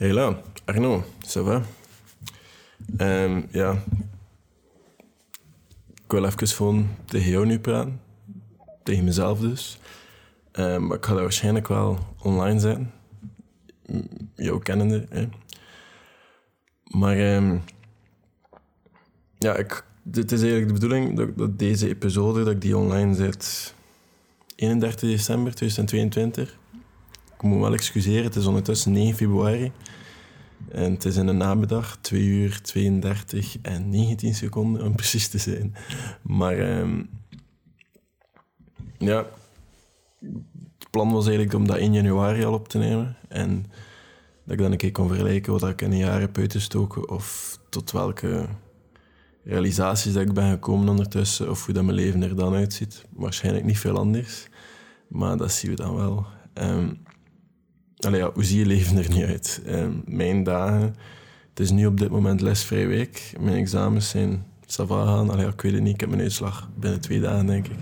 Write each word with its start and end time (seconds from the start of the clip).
Hey 0.00 0.12
là, 0.12 0.34
Arno, 0.66 1.02
ça 1.26 1.42
va? 1.42 1.62
Ehm, 2.96 3.42
ja, 3.50 3.82
ik 6.04 6.10
wil 6.12 6.24
even 6.24 6.48
gewoon 6.48 6.88
tegen 7.04 7.30
jou 7.30 7.46
nu 7.46 7.58
praten. 7.58 8.00
Tegen 8.82 9.04
mezelf 9.04 9.40
dus. 9.40 9.78
Ehm, 10.52 10.86
maar 10.86 10.96
ik 10.96 11.04
ga 11.06 11.14
waarschijnlijk 11.14 11.68
wel 11.68 11.98
online. 12.22 12.86
M- 13.86 14.00
Jou 14.34 14.62
kennende, 14.62 15.06
hè. 15.10 15.28
Maar 16.84 17.16
ehm, 17.16 17.58
ja, 19.38 19.56
ik, 19.56 19.84
dit 20.02 20.32
is 20.32 20.40
eigenlijk 20.42 20.68
de 20.68 20.80
bedoeling 20.80 21.16
dat, 21.16 21.38
dat 21.38 21.58
deze 21.58 21.88
episode, 21.88 22.44
dat 22.44 22.52
ik 22.54 22.60
die 22.60 22.76
online 22.76 23.14
zet 23.14 23.74
31 24.56 25.00
december 25.10 25.54
2022. 25.54 26.58
Ik 27.40 27.46
moet 27.46 27.60
wel 27.60 27.72
excuseren, 27.72 28.24
het 28.24 28.36
is 28.36 28.46
ondertussen 28.46 28.92
9 28.92 29.16
februari. 29.16 29.72
En 30.68 30.92
het 30.92 31.04
is 31.04 31.16
in 31.16 31.26
de 31.26 31.32
namiddag, 31.32 31.98
2 32.00 32.22
uur 32.22 32.60
32 32.60 33.56
en 33.62 33.88
19 33.88 34.34
seconden 34.34 34.82
om 34.82 34.94
precies 34.94 35.28
te 35.28 35.38
zijn. 35.38 35.74
Maar 36.22 36.58
ehm, 36.58 37.02
ja, 38.98 39.26
het 40.78 40.90
plan 40.90 41.12
was 41.12 41.26
eigenlijk 41.26 41.54
om 41.54 41.66
dat 41.66 41.76
in 41.76 41.92
januari 41.92 42.44
al 42.44 42.52
op 42.52 42.68
te 42.68 42.78
nemen. 42.78 43.16
En 43.28 43.66
dat 44.44 44.52
ik 44.52 44.58
dan 44.58 44.72
een 44.72 44.78
keer 44.78 44.92
kon 44.92 45.08
vergelijken 45.08 45.52
wat 45.52 45.68
ik 45.68 45.82
in 45.82 45.92
een 45.92 45.98
jaar 45.98 46.20
heb 46.20 46.38
uitgestoken. 46.38 47.10
Of 47.10 47.58
tot 47.68 47.90
welke 47.90 48.48
realisaties 49.44 50.12
dat 50.12 50.22
ik 50.22 50.32
ben 50.32 50.50
gekomen 50.50 50.88
ondertussen. 50.88 51.50
Of 51.50 51.64
hoe 51.64 51.74
dat 51.74 51.84
mijn 51.84 51.96
leven 51.96 52.22
er 52.22 52.36
dan 52.36 52.54
uitziet. 52.54 53.04
Waarschijnlijk 53.10 53.64
niet 53.64 53.78
veel 53.78 53.98
anders. 53.98 54.48
Maar 55.08 55.36
dat 55.36 55.52
zien 55.52 55.70
we 55.70 55.76
dan 55.76 55.94
wel. 55.94 56.26
Ehm, 56.54 56.88
Allee, 58.00 58.22
hoe 58.22 58.44
zie 58.44 58.58
je 58.58 58.66
leven 58.66 58.96
er 58.96 59.10
niet 59.10 59.24
uit? 59.24 59.62
Ehm, 59.66 59.92
mijn 60.04 60.42
dagen... 60.42 60.94
Het 61.50 61.60
is 61.60 61.70
nu 61.70 61.86
op 61.86 61.98
dit 61.98 62.10
moment 62.10 62.40
lesvrij 62.40 62.86
week. 62.86 63.32
Mijn 63.40 63.56
examens 63.56 64.08
zijn 64.08 64.44
sava 64.66 65.04
gaan. 65.04 65.30
Allee, 65.30 65.46
ik 65.46 65.60
weet 65.60 65.72
het 65.72 65.82
niet. 65.82 65.94
Ik 65.94 66.00
heb 66.00 66.08
mijn 66.08 66.22
uitslag 66.22 66.68
binnen 66.78 67.00
twee 67.00 67.20
dagen, 67.20 67.46
denk 67.46 67.66
ik. 67.66 67.78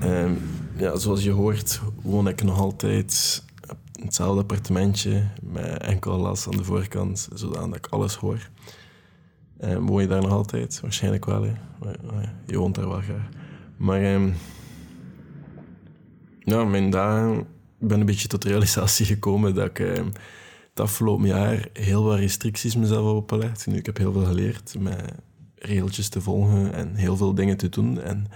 Ehm, 0.00 0.32
ja, 0.76 0.96
zoals 0.96 1.24
je 1.24 1.30
hoort, 1.30 1.80
woon 2.02 2.28
ik 2.28 2.42
nog 2.42 2.58
altijd 2.58 3.42
in 3.92 4.04
hetzelfde 4.04 4.40
appartementje. 4.40 5.26
Met 5.42 5.78
enkel 5.78 6.18
las 6.18 6.46
aan 6.46 6.56
de 6.56 6.64
voorkant, 6.64 7.28
zodat 7.34 7.76
ik 7.76 7.86
alles 7.86 8.14
hoor. 8.14 8.48
Ehm, 9.58 9.80
woon 9.80 10.02
je 10.02 10.08
daar 10.08 10.22
nog 10.22 10.32
altijd? 10.32 10.80
Waarschijnlijk 10.80 11.24
wel, 11.24 11.42
hè. 11.42 11.52
Je 12.46 12.58
woont 12.58 12.74
daar 12.74 12.88
wel 12.88 13.00
graag. 13.00 13.28
Maar... 13.76 14.02
ehm, 14.02 14.30
ja, 16.38 16.64
mijn 16.64 16.90
dagen... 16.90 17.46
Ben 17.86 18.00
een 18.00 18.06
beetje 18.06 18.28
tot 18.28 18.42
de 18.42 18.48
realisatie 18.48 19.06
gekomen 19.06 19.54
dat 19.54 19.66
ik 19.66 19.78
eh, 19.78 20.04
het 20.70 20.80
afgelopen 20.80 21.26
jaar 21.26 21.68
heel 21.72 22.04
wat 22.04 22.18
restricties 22.18 22.76
mezelf 22.76 23.06
heb 23.06 23.14
opgelegd. 23.14 23.66
Nu, 23.66 23.76
ik 23.76 23.86
heb 23.86 23.96
heel 23.96 24.12
veel 24.12 24.24
geleerd 24.24 24.74
met 24.78 25.14
regeltjes 25.54 26.08
te 26.08 26.20
volgen 26.20 26.72
en 26.72 26.94
heel 26.94 27.16
veel 27.16 27.34
dingen 27.34 27.56
te 27.56 27.68
doen. 27.68 28.00
En 28.00 28.26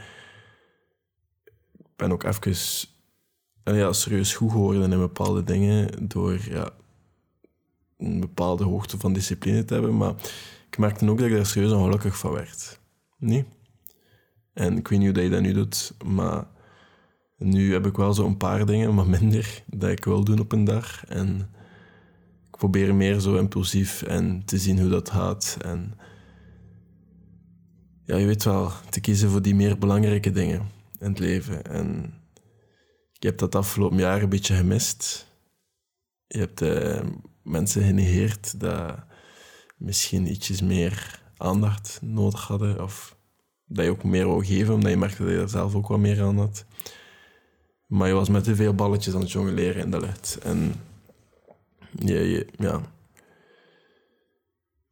ik 1.79 1.97
ben 1.97 2.13
ook 2.13 2.25
even 2.25 2.89
eh, 3.63 3.79
ja, 3.79 3.93
serieus 3.93 4.35
goed 4.35 4.51
geworden 4.51 4.93
in 4.93 4.99
bepaalde 4.99 5.45
dingen 5.45 6.09
door 6.09 6.39
ja, 6.51 6.71
een 7.99 8.21
bepaalde 8.21 8.65
hoogte 8.65 8.99
van 8.99 9.13
discipline 9.13 9.65
te 9.65 9.75
hebben. 9.75 9.97
Maar 9.97 10.15
ik 10.71 10.79
merkte 10.79 11.11
ook 11.11 11.19
dat 11.19 11.27
ik 11.27 11.35
daar 11.35 11.47
serieus 11.47 11.73
ongelukkig 11.73 12.19
van 12.19 12.33
werd. 12.33 12.81
Nee? 13.19 13.45
En 14.53 14.77
ik 14.77 14.89
weet 14.89 14.99
niet 14.99 15.09
hoe 15.09 15.17
dat 15.17 15.25
je 15.25 15.31
dat 15.31 15.41
nu 15.41 15.53
doet, 15.53 15.95
maar 16.05 16.47
nu 17.39 17.73
heb 17.73 17.87
ik 17.87 17.97
wel 17.97 18.15
zo'n 18.15 18.37
paar 18.37 18.67
dingen, 18.67 18.95
maar 18.95 19.09
minder, 19.09 19.63
dat 19.67 19.91
ik 19.91 20.05
wil 20.05 20.25
doen 20.25 20.39
op 20.39 20.53
een 20.53 20.65
dag. 20.65 21.07
En 21.07 21.51
ik 22.51 22.57
probeer 22.57 22.95
meer 22.95 23.21
zo 23.21 23.37
impulsief 23.37 24.03
en 24.03 24.45
te 24.45 24.59
zien 24.59 24.81
hoe 24.81 24.89
dat 24.89 25.11
gaat. 25.11 25.57
En 25.61 25.95
ja, 28.05 28.17
je 28.17 28.27
weet 28.27 28.45
wel, 28.45 28.71
te 28.91 29.01
kiezen 29.01 29.31
voor 29.31 29.43
die 29.43 29.55
meer 29.55 29.79
belangrijke 29.79 30.31
dingen 30.31 30.61
in 30.99 31.09
het 31.09 31.19
leven. 31.19 31.65
En 31.65 32.15
ik 33.13 33.23
heb 33.23 33.39
dat 33.39 33.55
afgelopen 33.55 33.99
jaar 33.99 34.23
een 34.23 34.29
beetje 34.29 34.55
gemist. 34.55 35.27
Je 36.27 36.39
hebt 36.39 36.61
eh, 36.61 37.01
mensen 37.43 37.83
genegeerd 37.83 38.61
dat 38.61 38.99
misschien 39.77 40.31
ietsjes 40.31 40.63
meer 40.63 41.21
aandacht 41.37 41.99
nodig 42.03 42.47
hadden. 42.47 42.83
Of 42.83 43.17
dat 43.67 43.85
je 43.85 43.91
ook 43.91 44.05
meer 44.05 44.27
wou 44.27 44.45
geven, 44.45 44.75
omdat 44.75 44.91
je 44.91 44.97
merkte 44.97 45.23
dat 45.23 45.33
je 45.33 45.41
er 45.41 45.49
zelf 45.49 45.75
ook 45.75 45.89
wat 45.89 45.99
meer 45.99 46.23
aan 46.23 46.39
had. 46.39 46.65
Maar 47.89 48.09
je 48.09 48.15
was 48.15 48.29
met 48.29 48.45
te 48.45 48.57
veel 48.57 48.75
balletjes 48.75 49.15
aan 49.15 49.21
het 49.21 49.31
jongleren 49.31 49.83
in 49.83 49.91
de 49.91 50.01
lucht. 50.01 50.39
En 50.43 50.75
je, 51.91 52.47
ja, 52.59 52.81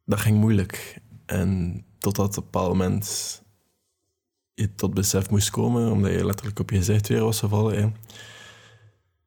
dat 0.05 0.19
ging 0.19 0.37
moeilijk. 0.37 1.01
En 1.25 1.83
totdat 1.97 2.29
op 2.29 2.35
een 2.35 2.43
bepaald 2.43 2.67
moment 2.67 3.41
je 4.53 4.75
tot 4.75 4.93
besef 4.93 5.29
moest 5.29 5.49
komen, 5.49 5.91
omdat 5.91 6.11
je 6.11 6.25
letterlijk 6.25 6.59
op 6.59 6.69
je 6.69 6.77
gezicht 6.77 7.07
weer 7.07 7.23
was 7.23 7.39
gevallen. 7.39 7.95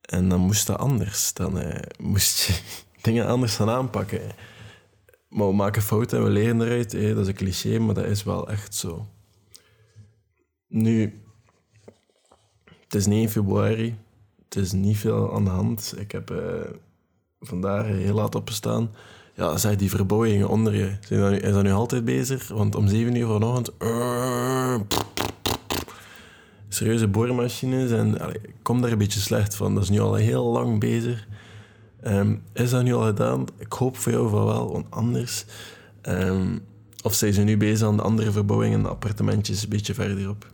En 0.00 0.28
dan 0.28 0.40
moest 0.40 0.66
dat 0.66 0.78
anders. 0.78 1.32
Dan 1.32 1.58
eh, 1.58 1.82
moest 1.98 2.40
je 2.40 2.60
dingen 3.02 3.26
anders 3.26 3.56
gaan 3.56 3.70
aanpakken. 3.70 4.20
Maar 5.28 5.46
we 5.46 5.54
maken 5.54 5.82
fouten 5.82 6.18
en 6.18 6.24
we 6.24 6.30
leren 6.30 6.60
eruit. 6.60 6.92
Hè. 6.92 7.14
Dat 7.14 7.22
is 7.22 7.28
een 7.28 7.34
cliché, 7.34 7.78
maar 7.78 7.94
dat 7.94 8.04
is 8.04 8.22
wel 8.22 8.48
echt 8.48 8.74
zo. 8.74 9.06
Nu, 10.66 11.22
het 12.90 13.00
is 13.00 13.06
9 13.06 13.30
februari. 13.30 13.96
Het 14.44 14.56
is 14.56 14.72
niet 14.72 14.98
veel 14.98 15.34
aan 15.34 15.44
de 15.44 15.50
hand. 15.50 15.94
Ik 15.98 16.12
heb 16.12 16.30
eh, 16.30 16.38
vandaag 17.40 17.86
heel 17.86 18.14
laat 18.14 18.34
opgestaan. 18.34 18.90
Ja, 19.34 19.56
zeg 19.56 19.76
die 19.76 19.90
verbouwingen 19.90 20.48
onder 20.48 20.74
je. 20.74 20.96
Zijn 21.00 21.20
dat 21.20 21.42
is 21.42 21.52
dat 21.52 21.62
nu 21.62 21.72
altijd 21.72 22.04
bezig? 22.04 22.48
Want 22.48 22.74
om 22.74 22.88
7 22.88 23.14
uur 23.14 23.26
vanochtend... 23.26 23.76
eh, 23.78 24.74
serieuze 26.68 27.08
boormachines. 27.08 27.90
En 27.90 28.18
kom 28.62 28.80
daar 28.80 28.92
een 28.92 28.98
beetje 28.98 29.20
slecht 29.20 29.54
van. 29.54 29.74
Dat 29.74 29.82
is 29.82 29.90
nu 29.90 30.00
al 30.00 30.14
heel 30.14 30.44
lang 30.44 30.80
bezig. 30.80 31.26
Ehm, 32.00 32.36
is 32.52 32.70
dat 32.70 32.82
nu 32.82 32.94
al 32.94 33.06
gedaan? 33.06 33.44
Ik 33.58 33.72
hoop 33.72 33.96
voor 33.96 34.12
jou 34.12 34.28
van 34.28 34.44
wel, 34.44 34.72
want 34.72 34.86
anders... 34.88 35.44
ehm, 36.00 36.58
of 37.02 37.14
zijn 37.14 37.32
ze 37.32 37.42
nu 37.42 37.56
bezig 37.56 37.88
aan 37.88 37.96
de 37.96 38.02
andere 38.02 38.30
verbouwingen, 38.30 38.86
appartementjes 38.86 39.62
een 39.62 39.68
beetje 39.68 39.94
verderop? 39.94 40.46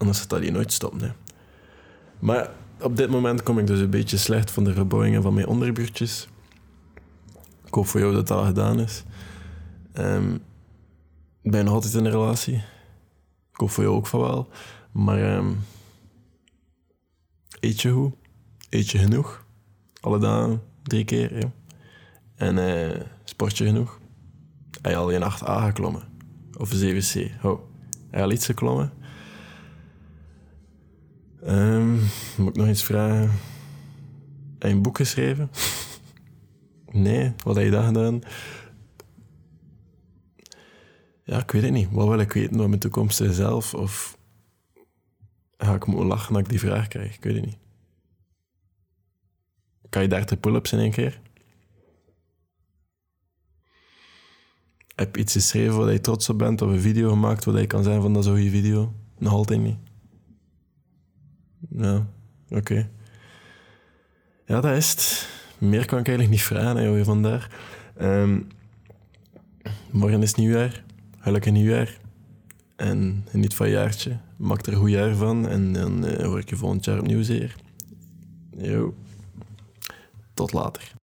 Anders 0.00 0.20
gaat 0.20 0.38
hier 0.40 0.52
nooit 0.52 0.72
stoppen. 0.72 1.00
Hè. 1.00 1.10
Maar 2.18 2.50
op 2.80 2.96
dit 2.96 3.10
moment 3.10 3.42
kom 3.42 3.58
ik 3.58 3.66
dus 3.66 3.80
een 3.80 3.90
beetje 3.90 4.16
slecht 4.16 4.50
van 4.50 4.64
de 4.64 4.72
verbouwingen 4.72 5.22
van 5.22 5.34
mijn 5.34 5.46
onderbuurtjes. 5.46 6.28
Ik 7.64 7.74
hoop 7.74 7.86
voor 7.86 8.00
jou 8.00 8.14
dat 8.14 8.26
dat 8.26 8.38
al 8.38 8.44
gedaan 8.44 8.80
is. 8.80 9.04
Ehm, 9.92 10.34
ik 11.42 11.50
ben 11.50 11.64
nog 11.64 11.74
altijd 11.74 11.94
in 11.94 12.04
een 12.04 12.10
relatie. 12.10 12.54
Ik 13.52 13.56
hoop 13.56 13.70
voor 13.70 13.84
jou 13.84 13.96
ook 13.96 14.06
van 14.06 14.20
wel. 14.20 14.48
Maar 14.92 15.36
ehm, 15.36 15.52
eet 17.60 17.80
je 17.80 17.90
goed? 17.90 18.14
Eet 18.68 18.90
je 18.90 18.98
genoeg? 18.98 19.44
Alle 20.00 20.18
dagen, 20.18 20.62
drie 20.82 21.04
keer. 21.04 21.30
hè? 21.30 21.48
En 22.34 22.58
eh, 22.58 23.00
sport 23.24 23.58
je 23.58 23.64
genoeg? 23.64 23.98
Heb 24.80 24.90
je 24.92 24.96
al 24.96 25.10
in 25.10 25.22
8A 25.22 25.64
geklommen? 25.64 26.02
Of 26.58 26.74
7C? 26.74 27.42
Oh, 27.42 27.60
heb 28.10 28.22
al 28.22 28.30
iets 28.30 28.46
geklommen? 28.46 28.92
Ehm, 31.42 31.92
moet 32.36 32.48
ik 32.48 32.56
nog 32.56 32.68
iets 32.68 32.82
vragen? 32.82 33.30
Heb 34.58 34.68
je 34.68 34.68
een 34.68 34.82
boek 34.82 34.96
geschreven? 34.96 35.50
nee, 36.92 37.32
wat 37.44 37.56
heb 37.56 37.64
je 37.64 37.70
dat 37.70 37.84
gedaan? 37.84 38.20
Ja, 41.24 41.38
ik 41.38 41.50
weet 41.50 41.62
het 41.62 41.72
niet. 41.72 41.88
Wat 41.90 42.08
wil 42.08 42.18
ik 42.18 42.32
weten 42.32 42.56
over 42.56 42.68
mijn 42.68 42.80
toekomstige 42.80 43.32
zelf? 43.32 43.74
Of 43.74 44.18
ga 45.56 45.74
ik 45.74 45.86
moeten 45.86 46.06
lachen 46.06 46.32
dat 46.32 46.42
ik 46.42 46.48
die 46.48 46.58
vraag 46.58 46.88
krijg? 46.88 47.14
Ik 47.14 47.24
weet 47.24 47.34
het 47.34 47.44
niet. 47.44 47.58
Kan 49.88 50.02
je 50.02 50.08
30 50.08 50.40
pull-ups 50.40 50.72
in 50.72 50.78
één 50.78 50.90
keer? 50.90 51.20
Heb 54.94 55.14
je 55.14 55.20
iets 55.22 55.32
geschreven 55.32 55.78
waar 55.78 55.92
je 55.92 56.00
trots 56.00 56.28
op 56.28 56.38
bent? 56.38 56.62
Of 56.62 56.70
een 56.70 56.80
video 56.80 57.10
gemaakt 57.10 57.44
waar 57.44 57.60
je 57.60 57.66
kan 57.66 57.82
zijn 57.82 58.00
van 58.00 58.12
dat 58.12 58.22
is 58.22 58.28
een 58.28 58.36
goede 58.36 58.50
video? 58.50 58.94
Nog 59.18 59.32
altijd 59.32 59.60
niet. 59.60 59.89
Ja, 61.80 62.06
oké. 62.48 62.88
Ja, 64.46 64.60
dat 64.60 64.76
is 64.76 64.90
het. 64.90 65.28
Meer 65.58 65.86
kan 65.86 65.98
ik 65.98 66.06
eigenlijk 66.06 66.30
niet 66.30 66.42
vragen, 66.42 66.76
hè, 66.76 66.82
joh, 66.82 67.04
vandaar. 67.04 67.50
Ehm, 67.96 68.40
morgen 69.90 70.22
is 70.22 70.34
nieuwjaar. 70.34 70.84
Gelukkig 71.18 71.52
nieuwjaar. 71.52 71.98
En 72.76 73.24
geniet 73.28 73.54
van 73.54 73.66
je 73.66 73.72
jaartje. 73.72 74.18
Maak 74.36 74.66
er 74.66 74.72
een 74.72 74.78
goed 74.78 74.90
jaar 74.90 75.14
van. 75.14 75.48
En 75.48 75.72
dan 75.72 76.06
eh, 76.06 76.26
hoor 76.26 76.38
ik 76.38 76.48
je 76.48 76.56
volgend 76.56 76.84
jaar 76.84 76.98
opnieuw 76.98 77.22
zeer. 77.22 77.56
Yo. 78.50 78.94
Tot 80.34 80.52
later. 80.52 80.99